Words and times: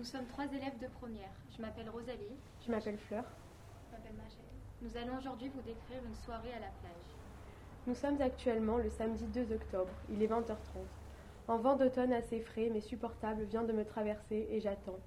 Nous 0.00 0.06
sommes 0.06 0.24
trois 0.28 0.46
élèves 0.46 0.78
de 0.80 0.86
première. 0.98 1.28
Je 1.54 1.60
m'appelle 1.60 1.90
Rosalie. 1.90 2.38
Je 2.64 2.70
m'appelle 2.70 2.96
Fleur. 2.96 3.22
Je 3.84 3.94
m'appelle 3.94 4.16
Machel. 4.16 4.46
Nous 4.80 4.96
allons 4.96 5.18
aujourd'hui 5.18 5.50
vous 5.54 5.60
décrire 5.60 6.02
une 6.08 6.14
soirée 6.14 6.54
à 6.54 6.58
la 6.58 6.72
plage. 6.80 7.18
Nous 7.86 7.94
sommes 7.94 8.18
actuellement 8.22 8.78
le 8.78 8.88
samedi 8.88 9.26
2 9.26 9.52
octobre. 9.52 9.92
Il 10.10 10.22
est 10.22 10.26
20h30. 10.26 10.56
Un 11.48 11.56
vent 11.58 11.76
d'automne 11.76 12.14
assez 12.14 12.40
frais 12.40 12.70
mais 12.72 12.80
supportable 12.80 13.42
vient 13.42 13.62
de 13.62 13.74
me 13.74 13.84
traverser 13.84 14.48
et 14.50 14.58
j'attends. 14.58 14.98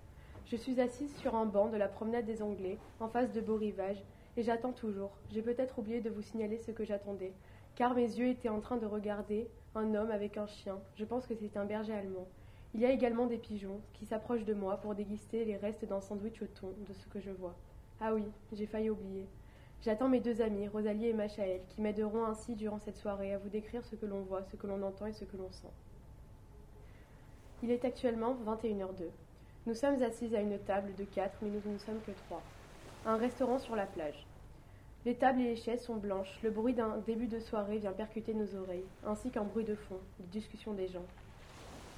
Je 0.45 0.57
suis 0.57 0.79
assise 0.79 1.15
sur 1.15 1.33
un 1.33 1.47
banc 1.47 1.69
de 1.69 1.77
la 1.77 1.87
promenade 1.87 2.25
des 2.25 2.43
Anglais, 2.43 2.77
en 2.99 3.07
face 3.07 3.31
de 3.31 3.41
beaux 3.41 3.57
rivages, 3.57 4.03
et 4.37 4.43
j'attends 4.43 4.73
toujours. 4.73 5.17
J'ai 5.31 5.41
peut-être 5.41 5.79
oublié 5.79 6.01
de 6.01 6.11
vous 6.11 6.21
signaler 6.21 6.59
ce 6.59 6.69
que 6.69 6.85
j'attendais, 6.85 7.33
car 7.73 7.95
mes 7.95 8.03
yeux 8.03 8.27
étaient 8.27 8.47
en 8.47 8.61
train 8.61 8.77
de 8.77 8.85
regarder 8.85 9.49
un 9.73 9.95
homme 9.95 10.11
avec 10.11 10.37
un 10.37 10.45
chien. 10.45 10.77
Je 10.93 11.05
pense 11.05 11.25
que 11.25 11.33
c'est 11.33 11.57
un 11.57 11.65
berger 11.65 11.95
allemand. 11.95 12.27
Il 12.75 12.81
y 12.81 12.85
a 12.85 12.91
également 12.91 13.27
des 13.27 13.37
pigeons 13.37 13.81
qui 13.93 14.05
s'approchent 14.05 14.45
de 14.45 14.53
moi 14.55 14.77
pour 14.77 14.95
déguster 14.95 15.45
les 15.45 15.57
restes 15.57 15.85
d'un 15.85 16.01
sandwich 16.01 16.41
au 16.41 16.47
thon 16.47 16.73
de 16.87 16.93
ce 16.93 17.07
que 17.07 17.19
je 17.19 17.29
vois. 17.29 17.55
Ah 18.01 18.15
oui, 18.15 18.23
j'ai 18.51 18.65
failli 18.65 18.89
oublier. 18.89 19.27
J'attends 19.83 20.09
mes 20.09 20.21
deux 20.21 20.41
amis, 20.41 20.67
Rosalie 20.67 21.07
et 21.07 21.13
Machaël, 21.13 21.61
qui 21.69 21.81
m'aideront 21.81 22.25
ainsi 22.25 22.55
durant 22.55 22.79
cette 22.79 22.97
soirée 22.97 23.33
à 23.33 23.37
vous 23.37 23.49
décrire 23.49 23.85
ce 23.85 23.95
que 23.95 24.07
l'on 24.07 24.21
voit, 24.21 24.43
ce 24.43 24.55
que 24.55 24.65
l'on 24.65 24.81
entend 24.81 25.05
et 25.05 25.13
ce 25.13 25.25
que 25.25 25.37
l'on 25.37 25.51
sent. 25.51 25.71
Il 27.61 27.69
est 27.69 27.85
actuellement 27.85 28.35
21h02. 28.45 29.09
Nous 29.67 29.75
sommes 29.75 30.01
assises 30.01 30.33
à 30.33 30.41
une 30.41 30.57
table 30.57 30.95
de 30.95 31.03
quatre, 31.03 31.37
mais 31.41 31.49
nous 31.49 31.71
ne 31.71 31.77
sommes 31.77 32.01
que 32.07 32.11
trois. 32.25 32.41
Un 33.05 33.17
restaurant 33.17 33.59
sur 33.59 33.75
la 33.75 33.85
plage. 33.85 34.25
Les 35.05 35.15
tables 35.15 35.41
et 35.41 35.49
les 35.49 35.55
chaises 35.57 35.83
sont 35.83 35.97
blanches. 35.97 36.39
Le 36.43 36.49
bruit 36.49 36.73
d'un 36.73 36.97
début 37.05 37.27
de 37.27 37.39
soirée 37.39 37.77
vient 37.77 37.91
percuter 37.91 38.33
nos 38.33 38.55
oreilles, 38.55 38.87
ainsi 39.05 39.29
qu'un 39.29 39.43
bruit 39.43 39.65
de 39.65 39.75
fond, 39.75 39.99
des 40.19 40.27
discussions 40.27 40.73
des 40.73 40.87
gens. 40.87 41.05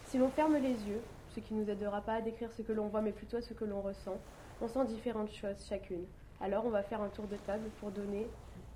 Si 0.05 0.19
l'on 0.19 0.29
ferme 0.29 0.55
les 0.57 0.87
yeux, 0.87 1.03
ce 1.29 1.39
qui 1.39 1.55
ne 1.55 1.63
nous 1.63 1.69
aidera 1.69 2.01
pas 2.01 2.13
à 2.13 2.21
décrire 2.21 2.53
ce 2.53 2.61
que 2.61 2.71
l'on 2.71 2.87
voit, 2.87 3.01
mais 3.01 3.11
plutôt 3.11 3.41
ce 3.41 3.55
que 3.55 3.65
l'on 3.65 3.81
ressent, 3.81 4.21
on 4.61 4.67
sent 4.67 4.85
différentes 4.85 5.31
choses 5.31 5.65
chacune. 5.65 6.05
Alors 6.39 6.65
on 6.65 6.69
va 6.69 6.83
faire 6.83 7.01
un 7.01 7.09
tour 7.09 7.27
de 7.27 7.37
table 7.37 7.71
pour 7.79 7.91
donner 7.91 8.29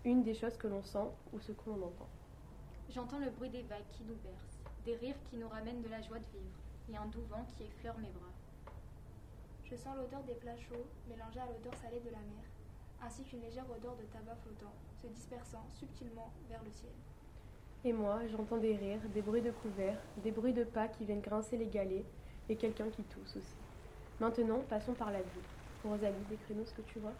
une 0.05 0.23
des 0.23 0.33
choses 0.33 0.57
que 0.57 0.67
l'on 0.67 0.81
sent 0.81 1.07
ou 1.31 1.39
ce 1.39 1.51
que 1.51 1.69
l'on 1.69 1.83
entend. 1.83 2.09
J'entends 2.89 3.19
le 3.19 3.29
bruit 3.29 3.51
des 3.51 3.61
vagues 3.61 3.87
qui 3.91 4.03
nous 4.05 4.15
bercent, 4.15 4.63
des 4.85 4.95
rires 4.95 5.21
qui 5.29 5.37
nous 5.37 5.47
ramènent 5.47 5.83
de 5.83 5.89
la 5.89 6.01
joie 6.01 6.17
de 6.17 6.25
vivre, 6.33 6.59
et 6.91 6.97
un 6.97 7.05
doux 7.05 7.23
vent 7.29 7.45
qui 7.45 7.63
effleure 7.63 7.97
mes 7.99 8.09
bras. 8.09 8.33
Je 9.65 9.75
sens 9.75 9.95
l'odeur 9.95 10.23
des 10.23 10.33
plats 10.33 10.57
chauds 10.57 10.87
mélangée 11.07 11.39
à 11.39 11.45
l'odeur 11.45 11.75
salée 11.75 11.99
de 11.99 12.09
la 12.09 12.17
mer, 12.17 12.43
ainsi 13.03 13.23
qu'une 13.23 13.41
légère 13.41 13.69
odeur 13.69 13.95
de 13.97 14.03
tabac 14.11 14.35
flottant, 14.37 14.73
se 14.99 15.05
dispersant 15.05 15.63
subtilement 15.73 16.33
vers 16.49 16.63
le 16.63 16.71
ciel. 16.71 16.91
Et 17.85 17.93
moi, 17.93 18.19
j'entends 18.27 18.57
des 18.57 18.75
rires, 18.75 18.99
des 19.13 19.21
bruits 19.21 19.41
de 19.41 19.51
couverts, 19.51 20.01
des 20.17 20.31
bruits 20.31 20.51
de 20.51 20.65
pas 20.65 20.89
qui 20.89 21.05
viennent 21.05 21.21
grincer 21.21 21.55
les 21.55 21.67
galets, 21.67 22.03
et 22.49 22.55
quelqu'un 22.57 22.89
qui 22.89 23.03
tousse 23.03 23.37
aussi. 23.37 23.55
Maintenant, 24.19 24.59
passons 24.69 24.93
par 24.93 25.11
la 25.11 25.21
vue. 25.21 25.47
Rosalie, 25.85 26.25
décris-nous 26.29 26.65
ce 26.65 26.73
que 26.73 26.81
tu 26.81 26.99
vois. 26.99 27.13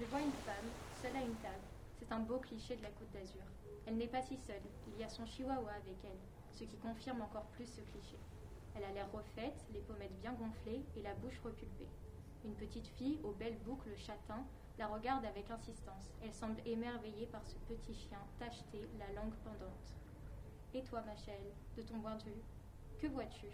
Je 0.00 0.04
vois 0.06 0.20
une 0.20 0.32
femme, 0.32 0.66
seule 1.00 1.14
à 1.14 1.20
une 1.20 1.36
table. 1.36 1.62
C'est 2.00 2.10
un 2.10 2.18
beau 2.18 2.38
cliché 2.38 2.74
de 2.74 2.82
la 2.82 2.88
Côte 2.88 3.12
d'Azur. 3.12 3.44
Elle 3.86 3.98
n'est 3.98 4.08
pas 4.08 4.22
si 4.22 4.36
seule, 4.36 4.66
il 4.88 5.00
y 5.00 5.04
a 5.04 5.08
son 5.08 5.24
chihuahua 5.26 5.70
avec 5.70 5.96
elle, 6.02 6.18
ce 6.54 6.64
qui 6.64 6.76
confirme 6.78 7.22
encore 7.22 7.46
plus 7.54 7.66
ce 7.66 7.80
cliché. 7.92 8.16
Elle 8.74 8.84
a 8.84 8.92
l'air 8.92 9.12
refaite, 9.12 9.64
les 9.72 9.80
pommettes 9.80 10.18
bien 10.20 10.32
gonflées 10.32 10.82
et 10.96 11.02
la 11.02 11.14
bouche 11.14 11.38
repulpée. 11.44 11.88
Une 12.44 12.54
petite 12.54 12.88
fille 12.98 13.20
aux 13.22 13.32
belles 13.32 13.58
boucles 13.64 13.96
châtain 13.96 14.42
la 14.80 14.86
regarde 14.86 15.26
avec 15.26 15.50
insistance. 15.50 16.08
Elle 16.24 16.32
semble 16.32 16.58
émerveillée 16.64 17.26
par 17.26 17.46
ce 17.46 17.56
petit 17.68 17.92
chien 17.92 18.18
tacheté, 18.38 18.88
la 18.98 19.12
langue 19.12 19.34
pendante. 19.44 19.92
Et 20.72 20.82
toi, 20.82 21.02
Machel, 21.02 21.52
de 21.76 21.82
ton 21.82 22.00
point 22.00 22.16
de 22.16 22.22
vue, 22.22 22.42
que 22.98 23.06
vois-tu? 23.08 23.48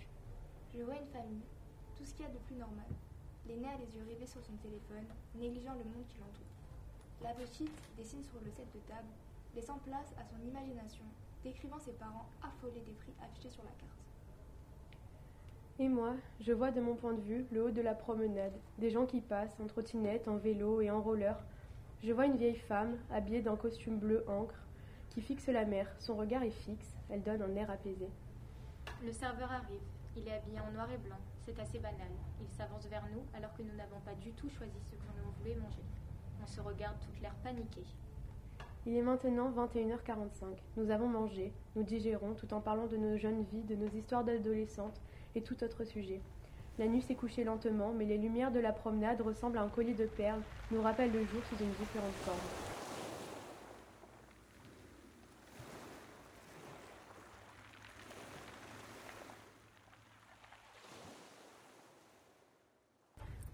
Je 0.73 0.83
vois 0.85 0.95
une 0.95 1.09
famille, 1.09 1.43
tout 1.97 2.05
ce 2.05 2.15
qu'il 2.15 2.25
y 2.25 2.29
a 2.29 2.33
de 2.33 2.39
plus 2.39 2.55
normal. 2.55 2.87
L'aîné 3.45 3.67
a 3.67 3.77
les 3.77 3.97
yeux 3.97 4.05
rivés 4.09 4.27
sur 4.27 4.41
son 4.45 4.55
téléphone, 4.63 5.07
négligeant 5.35 5.75
le 5.75 5.83
monde 5.83 6.07
qui 6.09 6.19
l'entoure. 6.21 6.47
La 7.23 7.35
petite 7.35 7.75
dessine 7.97 8.23
sur 8.23 8.41
le 8.45 8.51
set 8.53 8.73
de 8.73 8.81
table, 8.87 9.11
laissant 9.57 9.79
place 9.79 10.15
à 10.21 10.25
son 10.25 10.41
imagination, 10.47 11.07
décrivant 11.43 11.81
ses 11.81 11.95
parents 11.95 12.29
affolés 12.41 12.83
des 12.83 12.93
prix 12.93 13.15
affichés 13.21 13.51
sur 13.51 13.65
la 13.65 13.71
carte. 13.71 13.86
Et 15.79 15.89
moi, 15.89 16.15
je 16.41 16.53
vois 16.53 16.71
de 16.71 16.81
mon 16.81 16.95
point 16.95 17.13
de 17.13 17.21
vue 17.21 17.45
le 17.53 17.65
haut 17.65 17.71
de 17.71 17.83
la 17.83 17.95
promenade, 17.95 18.55
des 18.79 18.89
gens 18.89 19.05
qui 19.05 19.21
passent 19.21 19.61
en 19.61 19.67
trottinette, 19.67 20.27
en 20.27 20.37
vélo 20.37 20.81
et 20.81 20.91
en 20.91 21.03
roller. 21.03 21.37
Je 22.03 22.13
vois 22.13 22.25
une 22.25 22.39
vieille 22.39 22.57
femme, 22.57 22.97
habillée 23.11 23.43
d'un 23.43 23.57
costume 23.57 23.99
bleu 23.99 24.25
encre, 24.27 24.55
qui 25.11 25.21
fixe 25.21 25.49
la 25.49 25.67
mer. 25.67 25.87
Son 25.99 26.17
regard 26.17 26.43
est 26.43 26.51
fixe, 26.51 26.95
elle 27.11 27.23
donne 27.23 27.43
un 27.43 27.55
air 27.57 27.71
apaisé. 27.71 28.09
Le 29.05 29.13
serveur 29.13 29.53
arrive. 29.53 29.83
Il 30.17 30.27
est 30.27 30.33
habillé 30.33 30.59
en 30.61 30.73
noir 30.73 30.91
et 30.91 30.97
blanc. 30.97 31.19
C'est 31.43 31.59
assez 31.61 31.79
banal. 31.79 32.09
Il 32.41 32.49
s'avance 32.49 32.87
vers 32.87 33.05
nous 33.13 33.23
alors 33.37 33.53
que 33.55 33.63
nous 33.63 33.75
n'avons 33.77 34.01
pas 34.01 34.15
du 34.15 34.33
tout 34.33 34.49
choisi 34.49 34.81
ce 34.91 34.97
que 34.97 35.03
l'on 35.23 35.31
voulait 35.39 35.57
manger. 35.57 35.85
On 36.43 36.47
se 36.47 36.61
regarde 36.63 36.97
toute 37.01 37.21
l'air 37.21 37.35
paniqué. 37.45 37.83
Il 38.89 38.97
est 38.97 39.03
maintenant 39.03 39.51
21h45. 39.51 40.45
Nous 40.77 40.93
avons 40.93 41.09
mangé, 41.09 41.53
nous 41.75 41.83
digérons 41.83 42.35
tout 42.35 42.55
en 42.55 42.61
parlant 42.61 42.87
de 42.87 42.97
nos 42.97 43.17
jeunes 43.17 43.43
vies, 43.51 43.65
de 43.65 43.75
nos 43.75 43.89
histoires 43.89 44.23
d'adolescentes 44.23 45.01
et 45.35 45.43
tout 45.43 45.65
autre 45.65 45.83
sujet. 45.83 46.21
La 46.79 46.87
nuit 46.87 47.03
s'est 47.03 47.17
couchée 47.17 47.43
lentement, 47.43 47.93
mais 47.93 48.05
les 48.05 48.17
lumières 48.17 48.53
de 48.53 48.61
la 48.61 48.71
promenade 48.71 49.21
ressemblent 49.21 49.59
à 49.59 49.63
un 49.63 49.69
collier 49.69 49.95
de 49.95 50.07
perles, 50.07 50.43
nous 50.71 50.81
rappellent 50.81 51.11
le 51.11 51.25
jour 51.25 51.43
sous 51.51 51.65
une 51.65 51.71
différente 51.71 52.13
forme. 52.23 52.39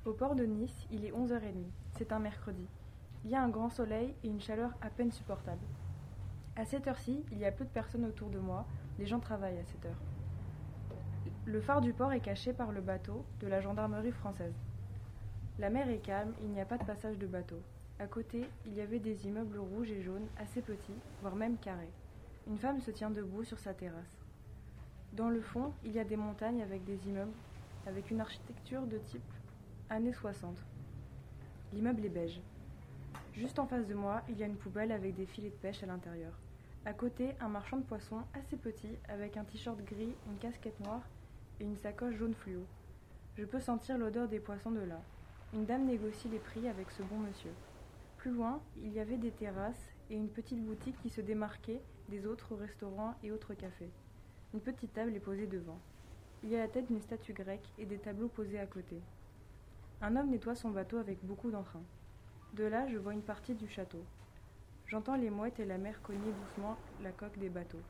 Au 0.05 0.13
port 0.13 0.35
de 0.35 0.45
Nice, 0.45 0.87
il 0.91 1.07
est 1.07 1.13
11h30. 1.13 1.71
C'est 1.97 2.13
un 2.13 2.19
mercredi. 2.19 2.67
Il 3.25 3.31
y 3.31 3.37
a 3.37 3.43
un 3.43 3.49
grand 3.49 3.69
soleil 3.69 4.15
et 4.25 4.29
une 4.29 4.41
chaleur 4.41 4.73
à 4.81 4.91
peine 4.91 5.13
supportable. 5.13 5.65
À 6.57 6.65
cette 6.65 6.89
heure-ci, 6.89 7.25
il 7.31 7.39
y 7.39 7.45
a 7.45 7.53
peu 7.53 7.65
de 7.65 7.71
personnes 7.71 8.05
autour 8.05 8.31
de 8.31 8.39
moi. 8.39 8.67
Les 8.99 9.07
gens 9.07 9.21
travaillent 9.21 9.59
à 9.59 9.65
cette 9.65 9.87
heure. 9.87 10.01
Le 11.45 11.61
phare 11.61 11.81
du 11.81 11.93
port 11.93 12.13
est 12.13 12.21
caché 12.21 12.53
par 12.53 12.73
le 12.73 12.81
bateau 12.81 13.25
de 13.41 13.47
la 13.47 13.61
gendarmerie 13.61 14.13
française. 14.13 14.55
La 15.59 15.71
mer 15.71 15.89
est 15.89 15.99
calme, 15.99 16.33
il 16.43 16.51
n'y 16.51 16.61
a 16.61 16.67
pas 16.67 16.79
de 16.79 16.85
passage 16.85 17.19
de 17.19 17.27
bateau. 17.27 17.61
À 18.01 18.07
côté, 18.07 18.45
il 18.67 18.75
y 18.75 18.81
avait 18.81 18.99
des 18.99 19.27
immeubles 19.27 19.59
rouges 19.59 19.93
et 19.93 20.03
jaunes, 20.03 20.27
assez 20.37 20.61
petits, 20.61 20.99
voire 21.21 21.37
même 21.37 21.59
carrés. 21.59 21.93
Une 22.49 22.59
femme 22.59 22.81
se 22.81 22.91
tient 22.91 23.11
debout 23.11 23.45
sur 23.45 23.61
sa 23.61 23.73
terrasse. 23.73 24.19
Dans 25.13 25.29
le 25.29 25.41
fond, 25.41 25.73
il 25.85 25.93
y 25.93 26.01
a 26.01 26.05
des 26.05 26.17
montagnes 26.17 26.63
avec 26.63 26.85
des 26.85 27.07
immeubles, 27.07 27.37
avec 27.87 28.11
une 28.11 28.21
architecture 28.21 28.83
de 28.87 28.99
type 28.99 29.23
années 29.91 30.13
60. 30.13 30.57
L'immeuble 31.73 32.05
est 32.05 32.09
beige. 32.09 32.41
Juste 33.35 33.59
en 33.59 33.67
face 33.67 33.87
de 33.87 33.95
moi, 33.95 34.23
il 34.29 34.39
y 34.39 34.43
a 34.43 34.47
une 34.47 34.57
poubelle 34.57 34.93
avec 34.93 35.15
des 35.15 35.25
filets 35.25 35.51
de 35.51 35.55
pêche 35.55 35.83
à 35.83 35.87
l'intérieur. 35.87 36.39
À 36.85 36.93
côté, 36.93 37.31
un 37.41 37.49
marchand 37.49 37.79
de 37.79 37.85
poissons 37.85 38.23
assez 38.35 38.57
petit 38.57 38.99
avec 39.09 39.39
un 39.39 39.45
t-shirt 39.45 39.83
gris, 39.85 40.15
une 40.27 40.39
casquette 40.39 40.79
noire 40.81 41.03
et 41.59 41.65
une 41.65 41.77
sacoche 41.77 42.17
jaune 42.17 42.35
fluo. 42.35 42.67
Je 43.39 43.47
peux 43.47 43.61
sentir 43.61 43.97
l'odeur 43.97 44.29
des 44.29 44.41
poissons 44.41 44.71
de 44.71 44.81
là. 44.81 45.01
Une 45.55 45.65
dame 45.65 45.87
négocie 45.87 46.29
les 46.29 46.39
prix 46.39 46.69
avec 46.69 46.91
ce 46.91 47.03
bon 47.03 47.19
monsieur. 47.19 47.53
Plus 48.19 48.33
loin, 48.33 48.61
il 48.83 48.93
y 48.93 49.01
avait 49.01 49.17
des 49.17 49.31
terrasses 49.31 49.91
et 50.11 50.17
une 50.17 50.29
petite 50.29 50.63
boutique 50.63 51.01
qui 51.01 51.09
se 51.09 51.23
démarquait 51.23 51.81
des 52.11 52.27
autres 52.27 52.55
restaurants 52.55 53.15
et 53.23 53.33
autres 53.33 53.55
cafés. 53.55 53.91
Une 54.53 54.61
petite 54.61 54.93
table 54.93 55.15
est 55.15 55.21
posée 55.21 55.47
devant. 55.47 55.81
Il 56.43 56.51
y 56.51 56.57
a 56.57 56.59
la 56.59 56.69
tête 56.69 56.89
d'une 56.89 57.01
statue 57.01 57.33
grecque 57.33 57.73
et 57.79 57.87
des 57.87 57.99
tableaux 57.99 58.29
posés 58.29 58.61
à 58.61 58.67
côté. 58.67 59.01
Un 60.03 60.17
homme 60.17 60.29
nettoie 60.29 60.55
son 60.55 60.71
bateau 60.71 60.99
avec 60.99 61.25
beaucoup 61.25 61.51
d'entrain. 61.51 61.83
De 62.53 62.65
là, 62.65 62.87
je 62.89 62.99
vois 62.99 63.15
une 63.15 63.23
partie 63.23 63.55
du 63.55 63.67
château. 63.67 64.05
J'entends 64.87 65.17
les 65.17 65.31
mouettes 65.31 65.59
et 65.59 65.65
la 65.65 65.79
mer 65.79 66.03
cogner 66.03 66.33
doucement 66.33 66.77
la 67.03 67.11
coque 67.11 67.39
des 67.39 67.49
bateaux. 67.49 67.81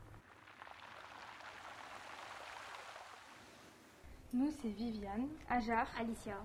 Nous, 4.31 4.51
c'est 4.61 4.69
Viviane, 4.69 5.27
Ajar, 5.49 5.87
Alicia, 5.99 6.37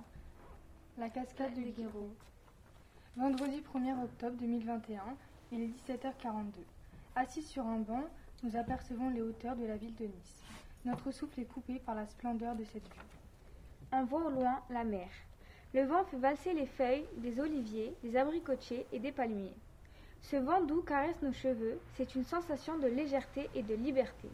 la 0.99 1.09
cascade 1.11 1.55
de 1.55 1.71
Guéraud. 1.71 2.11
Vendredi 3.17 3.63
1er 3.73 4.03
octobre 4.03 4.37
2021, 4.41 5.01
il 5.53 5.63
est 5.63 5.89
17h42. 5.89 6.55
Assis 7.15 7.43
sur 7.43 7.65
un 7.65 7.79
banc, 7.79 8.05
nous 8.43 8.57
apercevons 8.57 9.11
les 9.11 9.23
hauteurs 9.23 9.55
de 9.55 9.65
la 9.65 9.77
ville 9.77 9.95
de 9.95 10.07
Nice. 10.07 10.43
Notre 10.85 11.13
souffle 11.13 11.41
est 11.41 11.45
coupé 11.45 11.79
par 11.79 11.95
la 11.95 12.07
splendeur 12.07 12.57
de 12.57 12.65
cette 12.65 12.85
vue. 12.85 13.01
On 13.93 14.05
voit 14.05 14.27
au 14.27 14.31
loin 14.31 14.61
la 14.71 14.83
mer. 14.83 15.09
Le 15.75 15.83
vent 15.83 16.05
fait 16.05 16.17
valser 16.17 16.55
les 16.55 16.67
feuilles 16.67 17.07
des 17.19 17.41
oliviers, 17.41 17.95
des 18.03 18.17
abricotiers 18.17 18.87
et 18.93 18.99
des 18.99 19.13
palmiers. 19.13 19.55
Ce 20.23 20.37
vent 20.37 20.63
doux 20.63 20.83
caresse 20.83 21.21
nos 21.23 21.33
cheveux, 21.33 21.79
c'est 21.95 22.15
une 22.15 22.25
sensation 22.25 22.79
de 22.79 22.87
légèreté 22.87 23.51
et 23.55 23.63
de 23.63 23.75
liberté. 23.75 24.29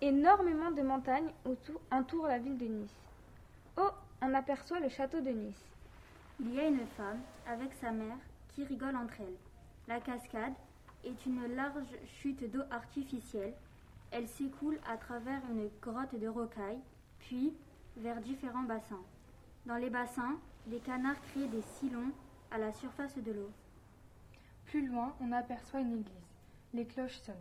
Énormément 0.00 0.70
de 0.70 0.82
montagnes 0.82 1.30
entourent 1.90 2.26
la 2.26 2.38
ville 2.38 2.58
de 2.58 2.66
Nice. 2.66 2.96
Oh, 3.76 3.90
on 4.20 4.34
aperçoit 4.34 4.80
le 4.80 4.88
château 4.88 5.20
de 5.20 5.30
Nice. 5.30 5.64
Il 6.40 6.54
y 6.54 6.60
a 6.60 6.66
une 6.66 6.86
femme 6.96 7.20
avec 7.46 7.72
sa 7.74 7.90
mère 7.90 8.18
qui 8.48 8.64
rigole 8.64 8.96
entre 8.96 9.20
elles. 9.20 9.38
La 9.88 10.00
cascade 10.00 10.54
est 11.04 11.26
une 11.26 11.54
large 11.54 11.96
chute 12.06 12.48
d'eau 12.50 12.62
artificielle. 12.70 13.54
Elle 14.10 14.28
s'écoule 14.28 14.78
à 14.88 14.96
travers 14.96 15.40
une 15.50 15.68
grotte 15.80 16.18
de 16.18 16.28
rocailles, 16.28 16.80
puis 17.18 17.52
vers 17.96 18.20
différents 18.20 18.62
bassins. 18.62 19.02
Dans 19.64 19.76
les 19.76 19.90
bassins, 19.90 20.40
des 20.66 20.80
canards 20.80 21.20
créent 21.22 21.46
des 21.46 21.62
sillons 21.62 22.10
à 22.50 22.58
la 22.58 22.72
surface 22.72 23.16
de 23.16 23.30
l'eau. 23.30 23.50
Plus 24.64 24.84
loin, 24.88 25.14
on 25.20 25.30
aperçoit 25.30 25.80
une 25.80 26.00
église. 26.00 26.34
Les 26.74 26.84
cloches 26.84 27.20
sonnent. 27.20 27.36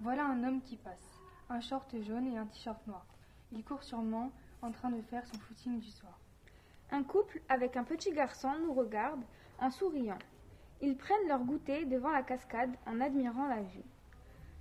Voilà 0.00 0.26
un 0.26 0.44
homme 0.44 0.60
qui 0.60 0.76
passe, 0.76 1.20
un 1.48 1.62
short 1.62 1.98
jaune 2.02 2.26
et 2.26 2.36
un 2.36 2.44
t-shirt 2.44 2.86
noir. 2.86 3.06
Il 3.50 3.64
court 3.64 3.82
sûrement 3.82 4.30
en 4.60 4.72
train 4.72 4.90
de 4.90 5.00
faire 5.00 5.24
son 5.26 5.38
footing 5.38 5.80
du 5.80 5.90
soir. 5.90 6.18
Un 6.90 7.02
couple 7.02 7.40
avec 7.48 7.78
un 7.78 7.84
petit 7.84 8.12
garçon 8.12 8.52
nous 8.58 8.74
regarde 8.74 9.22
en 9.58 9.70
souriant. 9.70 10.18
Ils 10.82 10.98
prennent 10.98 11.28
leur 11.28 11.44
goûter 11.44 11.86
devant 11.86 12.10
la 12.10 12.22
cascade 12.22 12.76
en 12.86 13.00
admirant 13.00 13.48
la 13.48 13.62
vue. 13.62 13.84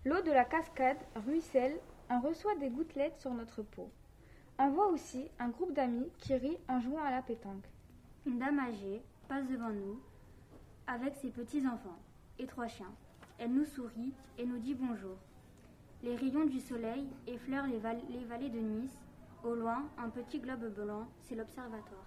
L'eau 0.05 0.21
de 0.21 0.31
la 0.31 0.45
cascade 0.45 1.03
ruisselle, 1.15 1.77
on 2.09 2.21
reçoit 2.21 2.55
des 2.55 2.69
gouttelettes 2.69 3.19
sur 3.19 3.33
notre 3.33 3.61
peau. 3.61 3.91
On 4.59 4.69
voit 4.69 4.87
aussi 4.87 5.27
un 5.39 5.49
groupe 5.49 5.73
d'amis 5.73 6.09
qui 6.19 6.35
rit 6.35 6.57
en 6.67 6.79
jouant 6.79 7.03
à 7.03 7.11
la 7.11 7.21
pétanque. 7.21 7.65
Une 8.25 8.39
dame 8.39 8.59
âgée 8.59 9.01
passe 9.27 9.47
devant 9.47 9.69
nous 9.69 9.99
avec 10.87 11.15
ses 11.15 11.29
petits-enfants 11.29 11.99
et 12.39 12.45
trois 12.47 12.67
chiens. 12.67 12.93
Elle 13.39 13.53
nous 13.53 13.65
sourit 13.65 14.13
et 14.37 14.45
nous 14.45 14.59
dit 14.59 14.75
bonjour. 14.75 15.17
Les 16.03 16.15
rayons 16.15 16.45
du 16.45 16.59
soleil 16.59 17.07
effleurent 17.27 17.67
les, 17.67 17.79
val- 17.79 18.01
les 18.09 18.23
vallées 18.25 18.49
de 18.49 18.59
Nice. 18.59 18.97
Au 19.43 19.55
loin, 19.55 19.89
un 19.97 20.09
petit 20.09 20.39
globe 20.39 20.73
blanc, 20.73 21.07
c'est 21.21 21.35
l'observatoire. 21.35 22.05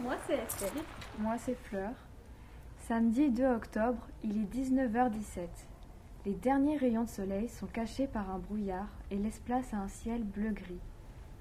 Moi, 0.00 0.16
c'est 0.26 0.34
Estelle. 0.38 0.82
Moi, 1.18 1.36
c'est 1.38 1.54
Fleur. 1.54 1.92
Samedi 2.88 3.30
2 3.30 3.44
octobre, 3.46 4.08
il 4.24 4.38
est 4.42 4.54
19h17. 4.54 5.46
Les 6.26 6.34
derniers 6.34 6.76
rayons 6.76 7.04
de 7.04 7.08
soleil 7.08 7.48
sont 7.48 7.66
cachés 7.68 8.06
par 8.06 8.30
un 8.30 8.38
brouillard 8.38 8.88
et 9.10 9.16
laissent 9.16 9.38
place 9.40 9.72
à 9.72 9.78
un 9.78 9.88
ciel 9.88 10.24
bleu-gris. 10.24 10.80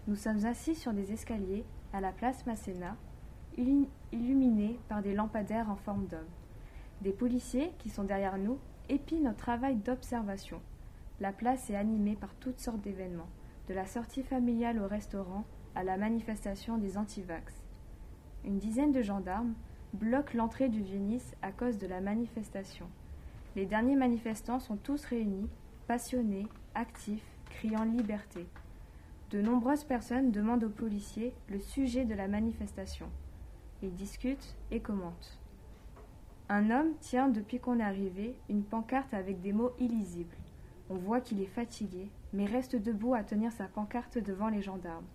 Nous 0.08 0.16
sommes 0.16 0.46
assis 0.46 0.76
sur 0.76 0.94
des 0.94 1.12
escaliers 1.12 1.66
à 1.94 2.02
la 2.02 2.12
place 2.12 2.46
Masséna, 2.46 2.96
illu- 3.58 3.88
illuminés 4.12 4.80
par 4.88 5.02
des 5.02 5.14
lampadaires 5.14 5.70
en 5.70 5.76
forme 5.76 6.06
d'homme. 6.06 6.30
Des 7.02 7.12
policiers 7.12 7.72
qui 7.80 7.90
sont 7.90 8.04
derrière 8.04 8.38
nous 8.38 8.60
épient 8.90 9.22
notre 9.22 9.38
travail 9.38 9.76
d'observation. 9.78 10.62
La 11.20 11.32
place 11.32 11.70
est 11.70 11.76
animée 11.76 12.16
par 12.16 12.34
toutes 12.36 12.60
sortes 12.60 12.82
d'événements, 12.82 13.30
de 13.68 13.74
la 13.74 13.86
sortie 13.88 14.24
familiale 14.24 14.80
au 14.80 14.88
restaurant 14.88 15.44
à 15.76 15.84
la 15.84 15.98
manifestation 15.98 16.78
des 16.78 16.98
antivax. 16.98 17.54
Une 18.44 18.58
dizaine 18.60 18.92
de 18.92 19.02
gendarmes 19.02 19.54
bloquent 19.94 20.38
l'entrée 20.38 20.70
du 20.70 20.82
Vieux-Nice 20.82 21.36
à 21.42 21.52
cause 21.52 21.78
de 21.78 21.88
la 21.88 22.02
manifestation. 22.02 22.88
Les 23.56 23.66
derniers 23.66 23.96
manifestants 23.96 24.60
sont 24.60 24.78
tous 24.78 25.04
réunis, 25.06 25.50
passionnés, 25.88 26.48
actifs, 26.76 27.26
criant 27.50 27.84
liberté. 27.84 28.48
De 29.32 29.42
nombreuses 29.42 29.84
personnes 29.84 30.32
demandent 30.32 30.64
aux 30.64 30.70
policiers 30.70 31.34
le 31.50 31.60
sujet 31.60 32.06
de 32.06 32.14
la 32.14 32.28
manifestation. 32.28 33.08
Ils 33.82 33.94
discutent 33.94 34.56
et 34.72 34.80
commentent. 34.80 35.40
Un 36.50 36.70
homme 36.70 36.94
tient 37.00 37.30
depuis 37.30 37.60
qu'on 37.60 37.80
est 37.80 37.84
arrivé 37.84 38.36
une 38.50 38.64
pancarte 38.64 39.14
avec 39.14 39.42
des 39.42 39.54
mots 39.54 39.72
illisibles. 39.80 40.36
On 40.90 40.96
voit 40.96 41.22
qu'il 41.22 41.42
est 41.42 41.46
fatigué, 41.46 42.10
mais 42.34 42.46
reste 42.46 42.76
debout 42.76 43.14
à 43.14 43.24
tenir 43.24 43.52
sa 43.54 43.66
pancarte 43.66 44.18
devant 44.18 44.50
les 44.50 44.62
gendarmes. 44.62 45.06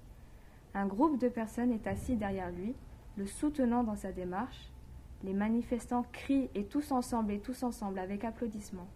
Un 0.74 0.86
groupe 0.86 1.18
de 1.18 1.28
personnes 1.28 1.72
est 1.72 1.86
assis 1.86 2.16
derrière 2.16 2.50
lui, 2.50 2.74
le 3.16 3.26
soutenant 3.26 3.82
dans 3.82 3.96
sa 3.96 4.12
démarche. 4.12 4.70
Les 5.24 5.32
manifestants 5.32 6.04
crient 6.12 6.50
et 6.54 6.64
tous 6.64 6.92
ensemble 6.92 7.32
et 7.32 7.40
tous 7.40 7.62
ensemble 7.62 7.98
avec 7.98 8.24
applaudissements. 8.24 8.88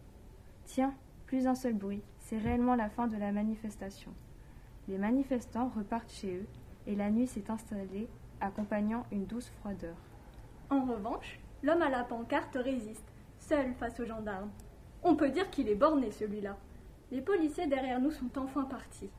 Tiens, 0.65 0.95
plus 1.27 1.47
un 1.47 1.55
seul 1.55 1.75
bruit, 1.75 2.03
c'est 2.19 2.39
réellement 2.39 2.75
la 2.75 2.91
fin 2.91 3.07
de 3.07 3.17
la 3.17 3.33
manifestation. 3.33 4.13
Les 4.89 4.99
manifestants 4.99 5.71
repartent 5.75 6.13
chez 6.13 6.37
eux 6.37 6.47
et 6.87 6.95
la 6.95 7.11
nuit 7.11 7.27
s'est 7.27 7.51
installée, 7.51 8.09
accompagnant 8.41 9.05
une 9.11 9.27
douce 9.27 9.51
froideur. 9.61 9.97
En 10.71 10.85
revanche, 10.85 11.41
l'homme 11.63 11.83
à 11.83 11.89
la 11.89 12.05
pancarte 12.05 12.57
résiste, 12.57 13.07
seul 13.39 13.73
face 13.75 13.99
aux 14.01 14.07
gendarmes. 14.07 14.51
On 15.03 15.17
peut 15.17 15.31
dire 15.31 15.51
qu'il 15.51 15.69
est 15.69 15.75
borné 15.75 16.11
celui-là. 16.11 16.57
Les 17.11 17.23
policiers 17.23 17.67
derrière 17.67 18.01
nous 18.01 18.11
sont 18.11 18.39
enfin 18.39 18.65
partis. 18.65 19.11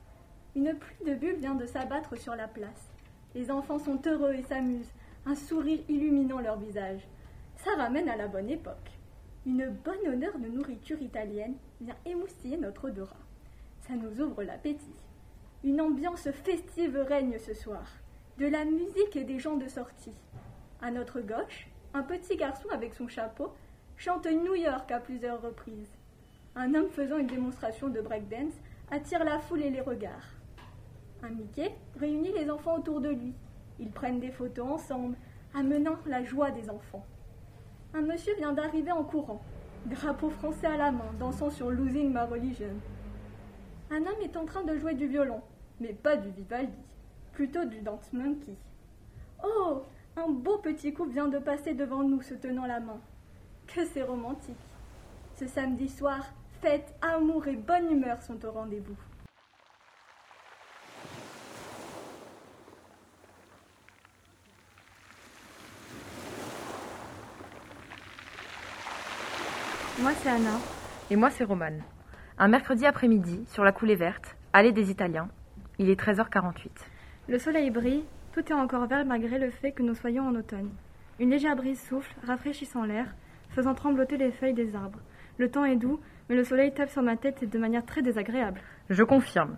Une 0.56 0.74
pluie 0.76 1.06
de 1.06 1.16
bulles 1.16 1.40
vient 1.40 1.56
de 1.56 1.66
s'abattre 1.66 2.18
sur 2.18 2.36
la 2.36 2.48
place. 2.48 2.92
Les 3.34 3.50
enfants 3.50 3.80
sont 3.80 4.00
heureux 4.06 4.34
et 4.34 4.44
s'amusent, 4.44 4.92
un 5.26 5.36
sourire 5.36 5.80
illuminant 5.88 6.40
leur 6.40 6.58
visage. 6.58 7.08
Ça 7.56 7.76
ramène 7.78 8.10
à 8.10 8.18
la 8.18 8.28
bonne 8.28 8.50
époque. 8.50 8.92
Une 9.46 9.70
bonne 9.70 10.14
odeur 10.14 10.38
de 10.38 10.48
nourriture 10.48 11.02
italienne 11.02 11.56
vient 11.80 11.96
émoustiller 12.06 12.58
notre 12.58 12.90
odorat. 12.90 13.16
Ça 13.88 13.94
nous 13.94 14.22
ouvre 14.22 14.44
l'appétit. 14.44 14.96
Une 15.64 15.80
ambiance 15.80 16.30
festive 16.30 16.98
règne 16.98 17.38
ce 17.40 17.54
soir. 17.54 17.86
De 18.38 18.48
la 18.48 18.66
musique 18.66 19.16
et 19.16 19.24
des 19.24 19.40
gens 19.40 19.58
de 19.58 19.68
sortie. 19.68 20.14
À 20.82 20.92
notre 20.92 21.22
gauche, 21.22 21.68
un 21.94 22.04
petit 22.04 22.36
garçon 22.36 22.68
avec 22.72 22.94
son 22.94 23.08
chapeau 23.08 23.54
chante 23.98 24.26
New 24.26 24.56
York 24.56 24.92
à 24.92 25.00
plusieurs 25.00 25.42
reprises. 25.42 25.98
Un 26.56 26.74
homme 26.74 26.90
faisant 26.90 27.18
une 27.18 27.28
démonstration 27.28 27.88
de 27.88 28.02
breakdance 28.02 28.54
attire 28.90 29.24
la 29.24 29.40
foule 29.40 29.62
et 29.62 29.70
les 29.70 29.82
regards. 29.82 30.41
Un 31.24 31.30
Mickey 31.30 31.72
réunit 32.00 32.34
les 32.34 32.50
enfants 32.50 32.78
autour 32.78 33.02
de 33.02 33.10
lui. 33.10 33.34
Ils 33.80 33.92
prennent 33.92 34.20
des 34.20 34.32
photos 34.32 34.68
ensemble, 34.68 35.16
amenant 35.54 35.98
la 36.06 36.24
joie 36.24 36.52
des 36.52 36.70
enfants. 36.70 37.06
Un 37.94 38.02
monsieur 38.02 38.34
vient 38.36 38.54
d'arriver 38.54 38.92
en 38.92 39.04
courant, 39.04 39.42
drapeau 39.86 40.30
français 40.30 40.68
à 40.68 40.78
la 40.78 40.92
main, 40.92 41.12
dansant 41.20 41.50
sur 41.50 41.70
Losing 41.70 42.14
My 42.14 42.22
Religion. 42.22 42.74
Un 43.92 44.02
homme 44.02 44.22
est 44.24 44.38
en 44.38 44.46
train 44.46 44.64
de 44.64 44.78
jouer 44.78 44.94
du 44.94 45.08
violon, 45.08 45.42
mais 45.80 45.94
pas 45.94 46.16
du 46.16 46.30
Vivaldi, 46.30 46.72
plutôt 47.34 47.66
du 47.66 47.82
Dance 47.82 48.14
Monkey. 48.14 48.56
Oh, 49.44 49.82
un 50.16 50.30
beau 50.30 50.58
petit 50.58 50.94
couple 50.94 51.12
vient 51.12 51.28
de 51.28 51.40
passer 51.40 51.74
devant 51.74 52.04
nous 52.04 52.22
se 52.22 52.34
tenant 52.34 52.66
la 52.66 52.80
main. 52.80 53.00
Que 53.68 53.86
c'est 53.86 54.04
romantique. 54.04 54.56
Ce 55.36 55.48
samedi 55.48 55.90
soir, 55.90 56.24
fête, 56.62 56.94
amour 57.02 57.48
et 57.48 57.56
bonne 57.56 57.92
humeur 57.92 58.22
sont 58.22 58.44
au 58.46 58.52
rendez-vous. 58.52 58.98
Moi, 70.02 70.14
c'est 70.16 70.30
Anna. 70.30 70.58
Et 71.12 71.16
moi, 71.16 71.30
c'est 71.30 71.44
Romane. 71.44 71.84
Un 72.40 72.48
mercredi 72.48 72.88
après-midi, 72.88 73.46
sur 73.46 73.64
la 73.64 73.72
coulée 73.72 73.96
verte, 73.96 74.36
allée 74.52 74.72
des 74.72 74.90
Italiens. 74.90 75.30
Il 75.78 75.92
est 75.92 76.00
13h48. 76.00 76.70
Le 77.28 77.38
soleil 77.38 77.70
brille, 77.70 78.04
tout 78.34 78.42
est 78.50 78.56
encore 78.56 78.88
vert 78.88 79.06
malgré 79.06 79.38
le 79.38 79.52
fait 79.52 79.72
que 79.72 79.84
nous 79.84 79.94
soyons 79.94 80.28
en 80.28 80.34
automne. 80.34 80.72
Une 81.20 81.30
légère 81.30 81.56
brise 81.56 81.80
souffle, 81.80 82.16
rafraîchissant 82.26 82.84
l'air, 82.84 83.14
faisant 83.52 83.76
trembloter 83.76 84.18
les 84.18 84.32
feuilles 84.32 84.56
des 84.56 84.76
arbres. 84.76 84.98
Le 85.38 85.52
temps 85.52 85.66
est 85.66 85.76
doux, 85.76 86.00
mais 86.30 86.36
le 86.36 86.46
soleil 86.46 86.74
tape 86.74 86.90
sur 86.90 87.04
ma 87.04 87.16
tête 87.16 87.48
de 87.48 87.60
manière 87.60 87.86
très 87.86 88.02
désagréable. 88.02 88.60
Je 88.90 89.04
confirme. 89.04 89.58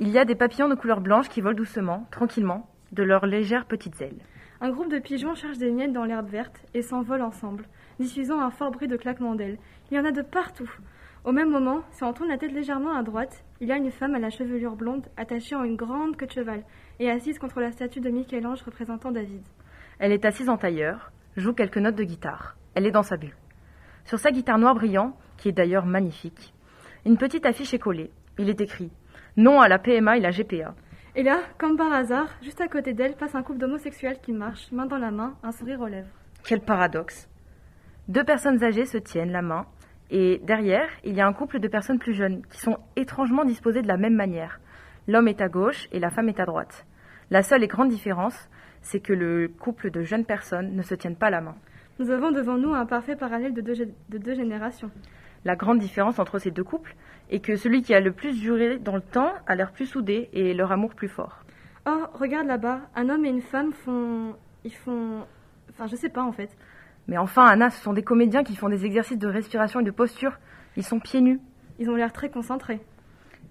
Il 0.00 0.08
y 0.08 0.18
a 0.18 0.24
des 0.24 0.34
papillons 0.34 0.68
de 0.68 0.74
couleur 0.74 1.00
blanche 1.00 1.28
qui 1.28 1.40
volent 1.40 1.56
doucement, 1.56 2.08
tranquillement, 2.10 2.68
de 2.90 3.04
leurs 3.04 3.26
légères 3.26 3.66
petites 3.66 4.00
ailes. 4.00 4.18
Un 4.64 4.70
groupe 4.70 4.90
de 4.90 4.98
pigeons 4.98 5.34
cherche 5.34 5.58
des 5.58 5.70
miettes 5.70 5.92
dans 5.92 6.06
l'herbe 6.06 6.30
verte 6.30 6.64
et 6.72 6.80
s'envolent 6.80 7.20
ensemble, 7.20 7.66
diffusant 8.00 8.40
un 8.40 8.48
fort 8.48 8.70
bruit 8.70 8.88
de 8.88 8.96
claquement 8.96 9.34
d'ailes. 9.34 9.58
Il 9.90 9.94
y 9.98 10.00
en 10.00 10.06
a 10.06 10.10
de 10.10 10.22
partout. 10.22 10.70
Au 11.22 11.32
même 11.32 11.50
moment, 11.50 11.82
si 11.90 12.02
on 12.02 12.14
tourne 12.14 12.30
la 12.30 12.38
tête 12.38 12.50
légèrement 12.50 12.96
à 12.96 13.02
droite, 13.02 13.44
il 13.60 13.68
y 13.68 13.72
a 13.72 13.76
une 13.76 13.90
femme 13.90 14.14
à 14.14 14.18
la 14.18 14.30
chevelure 14.30 14.74
blonde 14.74 15.06
attachée 15.18 15.54
en 15.54 15.64
une 15.64 15.76
grande 15.76 16.16
queue 16.16 16.24
de 16.24 16.32
cheval 16.32 16.62
et 16.98 17.10
assise 17.10 17.38
contre 17.38 17.60
la 17.60 17.72
statue 17.72 18.00
de 18.00 18.08
Michel-Ange 18.08 18.62
représentant 18.62 19.12
David. 19.12 19.42
Elle 19.98 20.12
est 20.12 20.24
assise 20.24 20.48
en 20.48 20.56
tailleur, 20.56 21.12
joue 21.36 21.52
quelques 21.52 21.76
notes 21.76 21.96
de 21.96 22.04
guitare. 22.04 22.56
Elle 22.74 22.86
est 22.86 22.90
dans 22.90 23.02
sa 23.02 23.18
bulle. 23.18 23.36
Sur 24.06 24.18
sa 24.18 24.30
guitare 24.30 24.56
noire 24.56 24.76
brillant, 24.76 25.14
qui 25.36 25.50
est 25.50 25.52
d'ailleurs 25.52 25.84
magnifique, 25.84 26.54
une 27.04 27.18
petite 27.18 27.44
affiche 27.44 27.74
est 27.74 27.78
collée. 27.78 28.10
Il 28.38 28.48
est 28.48 28.62
écrit 28.62 28.90
Non 29.36 29.60
à 29.60 29.68
la 29.68 29.78
PMA 29.78 30.16
et 30.16 30.20
la 30.20 30.30
GPA. 30.30 30.74
Et 31.16 31.22
là, 31.22 31.38
comme 31.58 31.76
par 31.76 31.92
hasard, 31.92 32.26
juste 32.42 32.60
à 32.60 32.66
côté 32.66 32.92
d'elle 32.92 33.14
passe 33.14 33.36
un 33.36 33.44
couple 33.44 33.60
d'homosexuels 33.60 34.18
qui 34.20 34.32
marchent, 34.32 34.72
main 34.72 34.86
dans 34.86 34.98
la 34.98 35.12
main, 35.12 35.36
un 35.44 35.52
sourire 35.52 35.80
aux 35.80 35.86
lèvres. 35.86 36.08
Quel 36.42 36.60
paradoxe. 36.60 37.28
Deux 38.08 38.24
personnes 38.24 38.64
âgées 38.64 38.84
se 38.84 38.98
tiennent 38.98 39.30
la 39.30 39.40
main 39.40 39.66
et 40.10 40.40
derrière, 40.42 40.88
il 41.04 41.14
y 41.14 41.20
a 41.20 41.26
un 41.26 41.32
couple 41.32 41.60
de 41.60 41.68
personnes 41.68 42.00
plus 42.00 42.14
jeunes 42.14 42.42
qui 42.50 42.58
sont 42.58 42.78
étrangement 42.96 43.44
disposées 43.44 43.80
de 43.80 43.86
la 43.86 43.96
même 43.96 44.16
manière. 44.16 44.58
L'homme 45.06 45.28
est 45.28 45.40
à 45.40 45.48
gauche 45.48 45.88
et 45.92 46.00
la 46.00 46.10
femme 46.10 46.28
est 46.28 46.40
à 46.40 46.46
droite. 46.46 46.84
La 47.30 47.44
seule 47.44 47.62
et 47.62 47.68
grande 47.68 47.90
différence, 47.90 48.50
c'est 48.82 49.00
que 49.00 49.12
le 49.12 49.46
couple 49.46 49.92
de 49.92 50.02
jeunes 50.02 50.24
personnes 50.24 50.74
ne 50.74 50.82
se 50.82 50.96
tiennent 50.96 51.16
pas 51.16 51.30
la 51.30 51.40
main. 51.40 51.54
Nous 52.00 52.10
avons 52.10 52.32
devant 52.32 52.58
nous 52.58 52.74
un 52.74 52.86
parfait 52.86 53.14
parallèle 53.14 53.54
de 53.54 53.60
deux, 53.60 53.76
de 54.08 54.18
deux 54.18 54.34
générations. 54.34 54.90
La 55.44 55.54
grande 55.54 55.78
différence 55.78 56.18
entre 56.18 56.38
ces 56.38 56.50
deux 56.50 56.64
couples 56.64 56.96
est 57.30 57.40
que 57.40 57.56
celui 57.56 57.82
qui 57.82 57.94
a 57.94 58.00
le 58.00 58.12
plus 58.12 58.40
duré 58.40 58.78
dans 58.78 58.96
le 58.96 59.02
temps 59.02 59.32
a 59.46 59.54
l'air 59.54 59.72
plus 59.72 59.86
soudé 59.86 60.28
et 60.32 60.54
leur 60.54 60.72
amour 60.72 60.94
plus 60.94 61.08
fort. 61.08 61.44
Oh, 61.86 62.06
regarde 62.14 62.46
là-bas, 62.46 62.82
un 62.94 63.08
homme 63.08 63.24
et 63.24 63.28
une 63.28 63.42
femme 63.42 63.72
font. 63.72 64.34
Ils 64.64 64.74
font. 64.74 65.26
Enfin, 65.70 65.86
je 65.86 65.96
sais 65.96 66.08
pas 66.08 66.22
en 66.22 66.32
fait. 66.32 66.50
Mais 67.08 67.18
enfin, 67.18 67.44
Anna, 67.44 67.70
ce 67.70 67.82
sont 67.82 67.92
des 67.92 68.02
comédiens 68.02 68.44
qui 68.44 68.56
font 68.56 68.68
des 68.68 68.86
exercices 68.86 69.18
de 69.18 69.28
respiration 69.28 69.80
et 69.80 69.84
de 69.84 69.90
posture. 69.90 70.38
Ils 70.76 70.84
sont 70.84 71.00
pieds 71.00 71.20
nus. 71.20 71.40
Ils 71.78 71.90
ont 71.90 71.94
l'air 71.94 72.12
très 72.12 72.30
concentrés. 72.30 72.80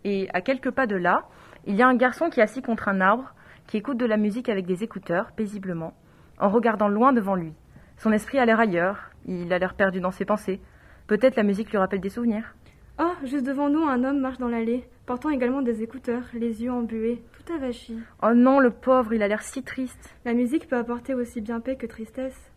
Et 0.04 0.30
à 0.34 0.42
quelques 0.42 0.72
pas 0.72 0.88
de 0.88 0.96
là, 0.96 1.28
il 1.66 1.76
y 1.76 1.82
a 1.82 1.88
un 1.88 1.96
garçon 1.96 2.30
qui 2.30 2.40
est 2.40 2.44
assis 2.44 2.62
contre 2.62 2.90
un 2.90 3.02
arbre, 3.02 3.34
qui 3.68 3.78
écoute 3.78 3.98
de 3.98 4.06
la 4.06 4.18
musique 4.18 4.50
avec 4.50 4.66
des 4.66 4.84
écouteurs, 4.84 5.32
paisiblement, 5.32 5.94
en 6.40 6.50
regardant 6.50 6.88
loin 6.88 7.14
devant 7.14 7.36
lui. 7.36 7.54
Son 7.98 8.12
esprit 8.12 8.40
a 8.40 8.46
l'air 8.46 8.60
ailleurs, 8.60 9.12
il 9.26 9.54
a 9.54 9.60
l'air 9.60 9.76
perdu 9.76 10.02
dans 10.02 10.12
ses 10.12 10.26
pensées. 10.26 10.60
Peut-être 11.08 11.36
la 11.36 11.44
musique 11.44 11.70
lui 11.70 11.78
rappelle 11.78 12.02
des 12.02 12.10
souvenirs. 12.10 12.56
Oh, 13.00 13.12
juste 13.24 13.46
devant 13.46 13.70
nous, 13.70 13.82
un 13.84 14.04
homme 14.04 14.20
marche 14.20 14.38
dans 14.38 14.48
l'allée, 14.48 14.88
portant 15.08 15.32
également 15.32 15.64
des 15.64 15.82
écouteurs, 15.82 16.26
les 16.34 16.62
yeux 16.62 16.72
embués, 16.72 17.24
tout 17.32 17.52
avachi. 17.52 17.98
Oh 18.22 18.36
non, 18.36 18.60
le 18.60 18.70
pauvre, 18.70 19.14
il 19.14 19.24
a 19.24 19.28
l'air 19.28 19.42
si 19.42 19.64
triste. 19.64 20.14
La 20.26 20.34
musique 20.34 20.68
peut 20.68 20.78
apporter 20.78 21.16
aussi 21.16 21.42
bien 21.42 21.60
paix 21.60 21.76
que 21.76 21.88
tristesse. 21.88 22.52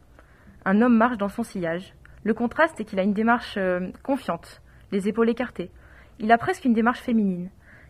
Un 0.67 0.83
homme 0.83 0.95
marche 0.95 1.17
dans 1.17 1.31
son 1.31 1.43
sillage. 1.43 1.95
Le 2.23 2.35
contraste 2.35 2.79
est 2.79 2.85
qu'il 2.85 2.99
a 2.99 3.03
une 3.03 3.15
démarche 3.15 3.55
euh, 3.57 3.89
confiante, 4.03 4.61
les 4.93 5.09
épaules 5.09 5.31
écartées. 5.31 5.71
Il 6.19 6.31
a 6.31 6.37
presque 6.37 6.67
une 6.67 6.75
démarche 6.75 7.01
féminine. 7.01 7.49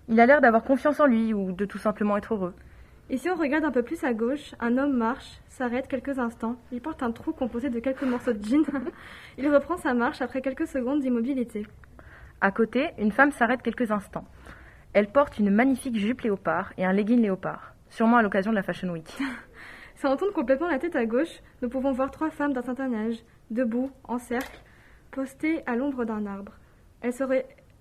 Il 0.08 0.20
a 0.20 0.26
l'air 0.26 0.40
d'avoir 0.40 0.62
confiance 0.62 1.00
en 1.00 1.06
lui 1.06 1.34
ou 1.34 1.50
de 1.50 1.64
tout 1.64 1.78
simplement 1.78 2.16
être 2.16 2.34
heureux. 2.34 2.54
Et 3.10 3.16
si 3.16 3.28
on 3.28 3.34
regarde 3.34 3.64
un 3.64 3.72
peu 3.72 3.82
plus 3.82 4.04
à 4.04 4.12
gauche, 4.12 4.54
un 4.60 4.78
homme 4.78 4.96
marche, 4.96 5.40
s'arrête 5.48 5.88
quelques 5.88 6.20
instants. 6.20 6.56
Il 6.70 6.80
porte 6.80 7.02
un 7.02 7.10
trou 7.10 7.32
composé 7.32 7.70
de 7.70 7.80
quelques 7.80 8.02
morceaux 8.02 8.32
de 8.32 8.44
jean. 8.44 8.64
il 9.38 9.52
reprend 9.52 9.76
sa 9.76 9.94
marche 9.94 10.22
après 10.22 10.42
quelques 10.42 10.68
secondes 10.68 11.00
d'immobilité. 11.00 11.66
À 12.40 12.50
côté, 12.50 12.90
une 12.98 13.12
femme 13.12 13.32
s'arrête 13.32 13.62
quelques 13.62 13.90
instants. 13.90 14.26
Elle 14.92 15.08
porte 15.08 15.38
une 15.38 15.50
magnifique 15.50 15.96
jupe 15.96 16.22
léopard 16.22 16.72
et 16.76 16.84
un 16.84 16.92
legging 16.92 17.20
léopard, 17.20 17.74
sûrement 17.88 18.18
à 18.18 18.22
l'occasion 18.22 18.50
de 18.50 18.56
la 18.56 18.62
Fashion 18.62 18.88
Week. 18.90 19.08
si 19.96 20.06
on 20.06 20.16
tourne 20.16 20.32
complètement 20.32 20.68
la 20.68 20.78
tête 20.78 20.96
à 20.96 21.06
gauche, 21.06 21.42
nous 21.62 21.68
pouvons 21.68 21.92
voir 21.92 22.10
trois 22.10 22.30
femmes 22.30 22.52
d'un 22.52 22.62
certain 22.62 22.92
âge, 22.92 23.16
debout, 23.50 23.90
en 24.04 24.18
cercle, 24.18 24.60
postées 25.10 25.62
à 25.66 25.76
l'ombre 25.76 26.04
d'un 26.04 26.26
arbre. 26.26 26.52
Elles 27.00 27.12
se, 27.12 27.24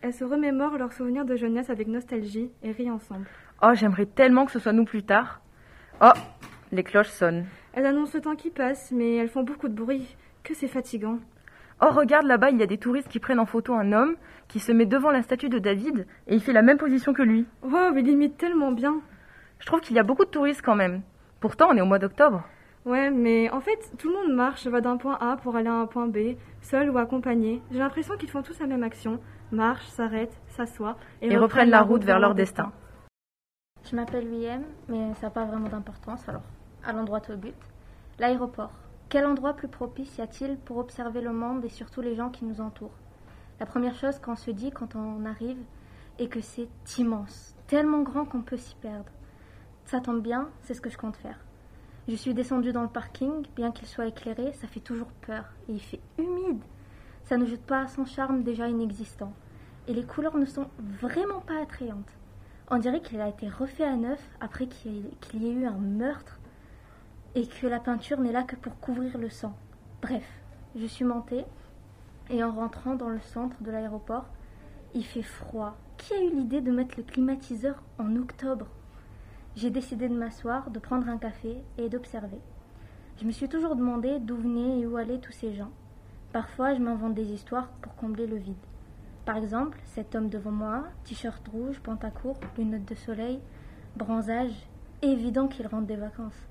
elles 0.02 0.14
se 0.14 0.24
remémorent 0.24 0.78
leurs 0.78 0.94
souvenirs 0.94 1.26
de 1.26 1.36
jeunesse 1.36 1.70
avec 1.70 1.88
nostalgie 1.88 2.52
et 2.64 2.72
rient 2.72 2.92
ensemble. 2.92 3.28
Oh, 3.62 3.72
j'aimerais 3.74 4.06
tellement 4.06 4.46
que 4.46 4.52
ce 4.52 4.60
soit 4.60 4.74
nous 4.74 4.86
plus 4.86 5.04
tard. 5.04 5.42
Oh, 6.02 6.12
les 6.72 6.84
cloches 6.84 7.10
sonnent. 7.10 7.46
Elles 7.74 7.86
annoncent 7.86 8.12
le 8.14 8.22
temps 8.22 8.36
qui 8.36 8.52
passe, 8.52 8.92
mais 8.92 9.16
elles 9.16 9.30
font 9.30 9.44
beaucoup 9.44 9.68
de 9.68 9.74
bruit. 9.74 10.16
Que 10.44 10.54
c'est 10.54 10.68
fatigant. 10.68 11.20
Oh, 11.82 11.90
regarde 11.92 12.26
là-bas, 12.26 12.52
il 12.52 12.58
y 12.58 12.64
a 12.64 12.68
des 12.68 12.78
touristes 12.78 13.10
qui 13.10 13.20
prennent 13.20 13.40
en 13.40 13.46
photo 13.46 13.74
un 13.74 13.92
homme 13.92 14.16
qui 14.48 14.60
se 14.60 14.72
met 14.72 14.86
devant 14.86 15.12
la 15.12 15.22
statue 15.22 15.50
de 15.50 15.60
David 15.60 16.08
et 16.28 16.36
il 16.36 16.42
fait 16.42 16.54
la 16.54 16.62
même 16.62 16.78
position 16.78 17.14
que 17.14 17.22
lui. 17.22 17.46
Wow, 17.64 17.96
il 17.98 18.08
imite 18.08 18.38
tellement 18.38 18.72
bien. 18.72 19.02
Je 19.60 19.66
trouve 19.66 19.82
qu'il 19.82 19.96
y 19.96 20.00
a 20.00 20.04
beaucoup 20.04 20.26
de 20.26 20.30
touristes 20.30 20.62
quand 20.64 20.76
même. 20.76 21.02
Pourtant, 21.40 21.68
on 21.72 21.76
est 21.76 21.82
au 21.82 21.86
mois 21.86 22.00
d'octobre. 22.00 22.44
Ouais, 22.86 23.10
mais 23.10 23.50
en 23.50 23.62
fait, 23.62 23.92
tout 23.98 24.10
le 24.10 24.16
monde 24.16 24.36
marche, 24.36 24.68
va 24.68 24.80
d'un 24.80 24.98
point 24.98 25.18
A 25.20 25.38
pour 25.38 25.56
aller 25.56 25.70
à 25.70 25.74
un 25.74 25.88
point 25.88 26.08
B, 26.08 26.38
seul 26.62 26.90
ou 26.90 26.98
accompagné. 26.98 27.62
J'ai 27.72 27.80
l'impression 27.80 28.16
qu'ils 28.16 28.30
font 28.30 28.44
tous 28.44 28.60
la 28.60 28.68
même 28.68 28.84
action 28.84 29.20
marchent, 29.52 29.88
s'arrêtent, 29.88 30.40
s'assoient 30.48 30.98
et, 31.22 31.36
reprennent, 31.38 31.70
la 31.70 31.82
route 31.82 32.04
vers 32.04 32.20
leur 32.20 32.36
destin. 32.36 32.72
Je 33.84 33.96
m'appelle 33.96 34.28
William, 34.28 34.64
mais 34.88 35.14
ça 35.16 35.28
n'a 35.28 35.30
pas 35.32 35.46
vraiment 35.46 35.70
d'importance, 35.70 36.28
alors 36.28 36.44
allons 36.86 37.04
droit 37.04 37.22
au 37.30 37.36
but. 37.36 37.56
L'aéroport. 38.20 38.72
Quel 39.08 39.26
endroit 39.26 39.54
plus 39.54 39.68
propice 39.68 40.18
y 40.18 40.22
a-t-il 40.22 40.58
pour 40.58 40.78
observer 40.78 41.22
le 41.22 41.32
monde 41.32 41.64
et 41.64 41.70
surtout 41.70 42.02
les 42.02 42.16
gens 42.16 42.30
qui 42.30 42.44
nous 42.44 42.60
entourent? 42.60 42.98
La 43.60 43.66
première 43.66 43.96
chose 43.96 44.20
qu'on 44.20 44.36
se 44.36 44.52
dit 44.52 44.72
quand 44.72 44.96
on 44.96 45.26
arrive 45.26 45.64
est 46.18 46.28
que 46.28 46.42
c'est 46.42 46.68
immense, 46.98 47.56
tellement 47.68 48.02
grand 48.02 48.26
qu'on 48.26 48.42
peut 48.42 48.58
s'y 48.58 48.76
perdre. 48.76 49.12
Ça 49.86 50.00
tombe 50.00 50.22
bien, 50.22 50.50
c'est 50.64 50.74
ce 50.74 50.82
que 50.82 50.90
je 50.90 50.98
compte 50.98 51.18
faire. 51.18 51.40
Je 52.08 52.16
suis 52.16 52.34
descendue 52.34 52.72
dans 52.72 52.82
le 52.82 52.90
parking, 52.90 53.46
bien 53.56 53.72
qu'il 53.72 53.88
soit 53.88 54.08
éclairé, 54.08 54.54
ça 54.54 54.68
fait 54.68 54.80
toujours 54.80 55.12
peur 55.26 55.46
et 55.70 55.74
il 55.74 55.82
fait 55.82 56.02
humide. 56.18 56.62
Ça 57.24 57.38
ne 57.38 57.46
jette 57.46 57.66
pas 57.66 57.82
à 57.82 57.88
son 57.88 58.06
charme 58.06 58.44
déjà 58.44 58.68
inexistant. 58.68 59.34
Et 59.88 59.94
les 59.94 60.04
couleurs 60.04 60.38
ne 60.38 60.46
sont 60.46 60.68
vraiment 61.00 61.42
pas 61.42 61.62
attrayantes. 61.62 62.12
On 62.72 62.80
dirait 62.80 63.02
qu'il 63.02 63.22
a 63.22 63.30
été 63.30 63.48
refait 63.48 63.86
à 63.86 63.96
neuf 63.96 64.22
après 64.42 64.66
qu'il 64.68 65.06
y 65.36 65.48
ait 65.48 65.54
eu 65.54 65.66
un 65.66 65.78
meurtre 65.78 66.40
et 67.36 67.48
que 67.48 67.68
la 67.68 67.80
peinture 67.80 68.20
n'est 68.20 68.32
là 68.32 68.44
que 68.44 68.56
pour 68.56 68.80
couvrir 68.80 69.18
le 69.18 69.30
sang. 69.30 69.54
Bref, 70.02 70.26
je 70.76 70.86
suis 70.86 71.06
montée 71.06 71.46
et 72.30 72.44
en 72.44 72.52
rentrant 72.52 72.96
dans 72.96 73.10
le 73.10 73.20
centre 73.20 73.62
de 73.62 73.72
l'aéroport, 73.72 74.26
il 74.94 75.06
fait 75.06 75.22
froid. 75.22 75.76
Qui 75.98 76.14
a 76.14 76.24
eu 76.24 76.32
l'idée 76.32 76.62
de 76.62 76.72
mettre 76.72 76.96
le 76.98 77.04
climatiseur 77.04 77.84
en 78.00 78.16
octobre? 78.16 78.68
J'ai 79.56 79.70
décidé 79.70 80.10
de 80.10 80.16
m'asseoir, 80.16 80.72
de 80.72 80.80
prendre 80.80 81.08
un 81.08 81.18
café 81.18 81.58
et 81.78 81.90
d'observer. 81.90 82.40
Je 83.20 83.26
me 83.26 83.32
suis 83.32 83.48
toujours 83.48 83.76
demandé 83.76 84.20
d'où 84.20 84.36
venaient 84.36 84.80
et 84.80 84.88
où 84.88 84.98
allaient 84.98 85.20
tous 85.20 85.32
ces 85.32 85.54
gens. 85.54 85.72
Parfois, 86.34 86.74
je 86.74 86.82
m'invente 86.82 87.14
des 87.14 87.32
histoires 87.32 87.68
pour 87.82 87.96
combler 87.96 88.28
le 88.28 88.36
vide. 88.36 88.56
Par 89.26 89.38
exemple, 89.38 89.80
cet 89.86 90.16
homme 90.16 90.30
devant 90.30 90.52
moi, 90.52 90.84
t-shirt 91.06 91.46
rouge, 91.48 91.80
pantacourt, 91.80 92.40
lunettes 92.58 92.88
de 92.88 92.96
soleil, 92.96 93.40
bronzage, 93.96 94.68
évident 95.02 95.48
qu'il 95.48 95.68
rentre 95.68 95.88
des 95.88 95.96
vacances. 95.96 96.48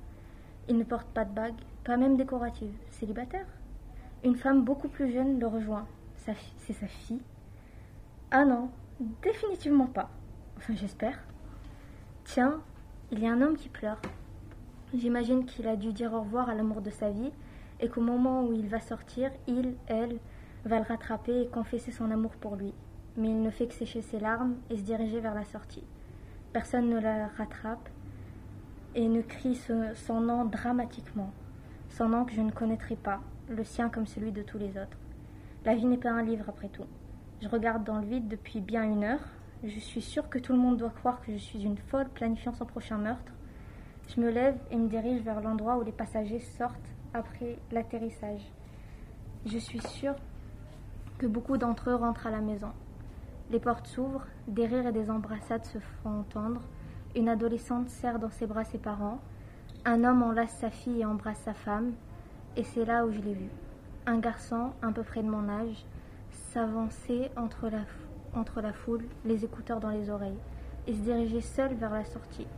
Il 0.69 0.79
ne 0.79 0.85
porte 0.85 1.09
pas 1.09 1.25
de 1.25 1.35
bague, 1.35 1.55
pas 1.85 1.97
même 1.97 2.17
décorative, 2.17 2.73
célibataire. 2.91 3.47
Une 4.25 4.37
femme 4.37 4.65
beaucoup 4.65 4.89
plus 4.89 5.13
jeune 5.13 5.39
le 5.39 5.47
rejoint. 5.47 5.87
C'est 6.17 6.73
sa 6.73 6.87
fille 6.87 7.21
Ah 8.31 8.47
non, 8.47 8.71
définitivement 9.23 9.87
pas. 9.87 10.09
Enfin, 10.57 10.75
j'espère. 10.75 11.19
Tiens, 12.25 12.63
il 13.13 13.19
y 13.21 13.27
a 13.27 13.33
un 13.33 13.43
homme 13.43 13.57
qui 13.57 13.69
pleure. 13.69 14.01
J'imagine 14.95 15.45
qu'il 15.45 15.69
a 15.69 15.77
dû 15.77 15.93
dire 15.93 16.15
au 16.15 16.21
revoir 16.21 16.49
à 16.49 16.55
l'amour 16.55 16.81
de 16.81 16.91
sa 16.91 17.11
vie 17.11 17.33
et 17.81 17.89
qu'au 17.89 18.01
moment 18.01 18.45
où 18.45 18.55
il 18.55 18.69
va 18.69 18.81
sortir, 18.81 19.31
il, 19.47 19.75
elle, 19.87 20.19
va 20.65 20.79
le 20.79 20.87
rattraper 20.87 21.43
et 21.43 21.49
confesser 21.49 21.91
son 21.91 22.11
amour 22.11 22.33
pour 22.33 22.57
lui. 22.57 22.73
Mais 23.17 23.29
il 23.29 23.43
ne 23.43 23.51
fait 23.51 23.67
que 23.67 23.75
sécher 23.75 24.01
ses 24.01 24.19
larmes 24.19 24.57
et 24.71 24.79
se 24.79 24.83
diriger 24.83 25.21
vers 25.21 25.35
la 25.35 25.45
sortie. 25.45 25.85
Personne 26.55 26.89
ne 26.89 26.99
la 26.99 27.29
rattrape 27.37 27.89
et 28.95 29.09
ne 29.09 29.23
crie 29.23 29.59
son 29.95 30.21
nom 30.21 30.45
dramatiquement. 30.45 31.33
Son 31.89 32.09
nom 32.09 32.25
que 32.25 32.33
je 32.33 32.41
ne 32.41 32.51
connaîtrai 32.51 32.97
pas, 32.97 33.21
le 33.49 33.65
sien 33.65 33.89
comme 33.89 34.07
celui 34.07 34.33
de 34.33 34.43
tous 34.43 34.59
les 34.59 34.71
autres. 34.71 34.99
La 35.65 35.75
vie 35.75 35.87
n'est 35.87 35.97
pas 35.97 36.11
un 36.11 36.23
livre 36.23 36.49
après 36.49 36.69
tout. 36.69 36.87
Je 37.41 37.49
regarde 37.49 37.85
dans 37.85 37.99
le 37.99 38.07
vide 38.07 38.29
depuis 38.29 38.61
bien 38.61 38.85
une 38.85 39.05
heure. 39.05 39.25
Je 39.63 39.79
suis 39.79 40.03
sûre 40.03 40.29
que 40.29 40.39
tout 40.39 40.53
le 40.53 40.59
monde 40.59 40.77
doit 40.77 40.91
croire 40.91 41.21
que 41.21 41.33
je 41.33 41.39
suis 41.39 41.63
une 41.63 41.79
folle 41.79 42.09
planifiant 42.09 42.53
son 42.53 42.67
prochain 42.67 42.99
meurtre. 42.99 43.33
Je 44.09 44.21
me 44.21 44.31
lève 44.31 44.59
et 44.71 44.77
me 44.77 44.89
dirige 44.89 45.23
vers 45.23 45.41
l'endroit 45.41 45.79
où 45.79 45.83
les 45.83 45.93
passagers 45.93 46.41
sortent 46.41 46.95
après 47.15 47.59
l'atterrissage. 47.73 48.43
Je 49.47 49.59
suis 49.59 49.81
sûre 49.81 50.15
que 51.19 51.27
beaucoup 51.27 51.57
d'entre 51.57 51.91
eux 51.91 51.95
rentrent 51.95 52.27
à 52.27 52.31
la 52.31 52.41
maison. 52.41 52.71
Les 53.51 53.61
portes 53.61 53.87
s'ouvrent, 53.87 54.27
des 54.49 54.67
rires 54.67 54.87
et 54.87 54.93
des 54.93 55.11
embrassades 55.11 55.65
se 55.65 55.79
font 55.79 56.21
entendre. 56.21 56.61
Une 57.17 57.29
adolescente 57.29 57.91
serre 57.91 58.19
dans 58.19 58.31
ses 58.31 58.47
bras 58.47 58.65
ses 58.65 58.79
parents. 58.79 59.21
Un 59.85 60.03
homme 60.03 60.25
enlace 60.25 60.57
sa 60.59 60.71
fille 60.71 61.03
et 61.03 61.05
embrasse 61.05 61.39
sa 61.39 61.55
femme. 61.55 61.93
Et 62.57 62.65
c'est 62.65 62.85
là 62.85 63.07
où 63.07 63.13
je 63.13 63.21
l'ai 63.21 63.35
vu. 63.35 63.49
Un 64.07 64.19
garçon, 64.19 64.73
un 64.83 64.91
peu 64.91 65.05
près 65.05 65.23
de 65.23 65.29
mon 65.29 65.49
âge, 65.49 65.87
s'avancer 66.31 67.31
entre 67.37 67.69
la, 67.69 67.83
entre 68.35 68.61
la 68.61 68.73
foule, 68.73 69.05
les 69.25 69.45
écouteurs 69.45 69.79
dans 69.79 69.91
les 69.91 70.11
oreilles, 70.11 70.39
et 70.89 70.95
se 70.95 71.01
diriger 71.01 71.41
seul 71.41 71.75
vers 71.75 71.93
la 71.93 72.05
sortie. 72.05 72.49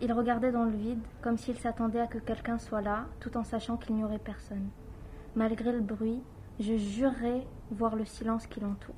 Il 0.00 0.12
regardait 0.12 0.50
dans 0.50 0.64
le 0.64 0.76
vide, 0.76 1.02
comme 1.22 1.38
s'il 1.38 1.56
s'attendait 1.56 2.00
à 2.00 2.08
que 2.08 2.18
quelqu'un 2.18 2.58
soit 2.58 2.82
là, 2.82 3.06
tout 3.20 3.36
en 3.36 3.44
sachant 3.44 3.76
qu'il 3.76 3.94
n'y 3.94 4.04
aurait 4.04 4.18
personne. 4.18 4.68
Malgré 5.36 5.70
le 5.70 5.80
bruit, 5.80 6.20
je 6.58 6.76
jurerais 6.76 7.46
voir 7.70 7.94
le 7.94 8.04
silence 8.04 8.48
qui 8.48 8.58
l'entoure. 8.58 8.94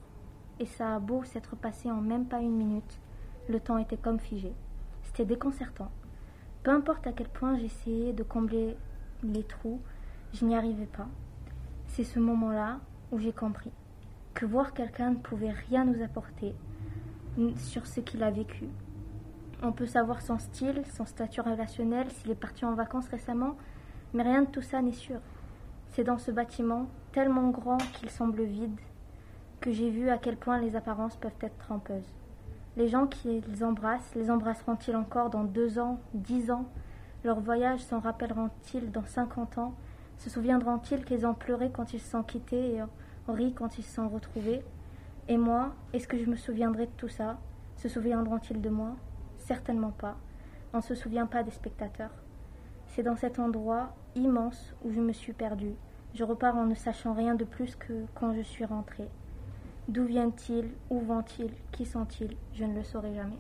Et 0.58 0.66
ça 0.66 0.94
a 0.94 0.98
beau 0.98 1.22
s'être 1.22 1.54
passé 1.54 1.90
en 1.90 2.00
même 2.00 2.24
pas 2.24 2.40
une 2.40 2.56
minute, 2.56 2.98
le 3.48 3.60
temps 3.60 3.78
était 3.78 3.98
comme 3.98 4.18
figé. 4.18 4.54
C'était 5.16 5.35
déconcertant. 5.35 5.90
Peu 6.62 6.70
importe 6.70 7.06
à 7.06 7.12
quel 7.12 7.28
point 7.28 7.56
j'essayais 7.56 8.12
de 8.12 8.23
combler 8.23 8.76
les 9.23 9.44
trous, 9.44 9.80
je 10.35 10.44
n'y 10.44 10.54
arrivais 10.54 10.85
pas. 10.85 11.06
C'est 11.87 12.04
ce 12.04 12.18
moment-là 12.18 12.80
où 13.11 13.18
j'ai 13.18 13.32
compris 13.32 13.73
que 14.35 14.44
voir 14.44 14.75
quelqu'un 14.75 15.12
ne 15.12 15.16
pouvait 15.16 15.54
rien 15.70 15.87
nous 15.87 16.02
apporter 16.02 16.54
sur 17.56 17.87
ce 17.87 18.00
qu'il 18.00 18.23
a 18.23 18.30
vécu. 18.30 18.68
On 19.62 19.73
peut 19.73 19.87
savoir 19.87 20.20
son 20.20 20.38
style, 20.38 20.82
son 20.94 21.06
statut 21.06 21.40
relationnel, 21.40 22.11
s'il 22.11 22.32
est 22.32 22.35
parti 22.35 22.66
en 22.66 22.75
vacances 22.75 23.08
récemment, 23.08 23.56
mais 24.12 24.23
rien 24.23 24.42
de 24.42 24.50
tout 24.50 24.61
ça 24.61 24.82
n'est 24.82 24.92
sûr. 24.92 25.20
C'est 25.92 26.04
dans 26.04 26.18
ce 26.18 26.30
bâtiment, 26.30 26.88
tellement 27.12 27.49
grand 27.49 27.78
qu'il 27.78 28.11
semble 28.11 28.42
vide, 28.42 28.78
que 29.62 29.73
j'ai 29.73 29.88
vu 29.88 30.11
à 30.11 30.18
quel 30.18 30.37
point 30.37 30.61
les 30.61 30.76
apparences 30.76 31.16
peuvent 31.16 31.32
être 31.40 31.56
trompeuses. 31.56 32.12
Les 32.76 32.88
gens 32.88 33.06
qui 33.06 33.40
les 33.40 33.64
embrassent, 33.64 34.14
les 34.14 34.30
embrasseront-ils 34.30 34.97
encore 34.97 35.30
dans 35.30 35.45
deux 35.45 35.78
ans, 35.78 35.99
dix 36.12 36.50
ans? 36.50 36.66
Leur 37.25 37.40
voyage 37.40 37.80
s'en 37.80 38.00
rappelleront-ils 38.00 38.92
dans 38.92 39.04
cinquante 39.06 39.56
ans? 39.56 39.75
Se 40.18 40.28
souviendront-ils 40.28 41.04
qu'ils 41.06 41.26
ont 41.26 41.33
pleuré 41.33 41.71
quand 41.71 41.95
ils 41.95 42.00
se 42.00 42.11
sont 42.11 42.23
quittés 42.23 42.76
et 42.76 42.83
ri 43.28 43.54
quand 43.54 43.78
ils 43.78 43.83
se 43.83 43.95
sont 43.95 44.11
retrouvés? 44.11 44.62
Et 45.28 45.38
moi, 45.38 45.75
est-ce 45.95 46.06
que 46.06 46.18
je 46.18 46.28
me 46.28 46.37
souviendrai 46.37 46.85
de 46.85 46.92
tout 46.99 47.09
ça? 47.09 47.38
Se 47.76 47.88
souviendront-ils 47.88 48.61
de 48.61 48.68
moi? 48.68 48.90
Certainement 49.38 49.92
pas. 49.92 50.16
On 50.75 50.78
ne 50.78 50.83
se 50.83 50.95
souvient 50.95 51.26
pas 51.26 51.42
des 51.42 51.50
spectateurs. 51.52 52.12
C'est 52.88 53.02
dans 53.02 53.16
cet 53.16 53.38
endroit 53.38 53.95
immense 54.14 54.75
où 54.85 54.90
je 54.92 55.00
me 55.00 55.12
suis 55.12 55.33
perdue. 55.33 55.75
Je 56.12 56.25
repars 56.25 56.56
en 56.56 56.66
ne 56.66 56.75
sachant 56.75 57.14
rien 57.14 57.35
de 57.35 57.45
plus 57.45 57.75
que 57.75 58.04
quand 58.14 58.35
je 58.35 58.42
suis 58.42 58.66
rentrée. 58.66 59.09
D'où 59.88 60.04
viennent-ils? 60.04 60.70
Où 60.90 61.00
vont-ils? 61.00 61.52
Qui 61.70 61.86
sont-ils? 61.86 62.36
Je 62.54 62.64
ne 62.64 62.74
le 62.74 62.82
saurai 62.82 63.14
jamais. 63.14 63.38